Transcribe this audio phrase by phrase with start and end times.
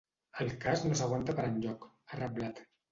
[0.45, 2.69] El cas no s’aguanta per enlloc, ha reblat.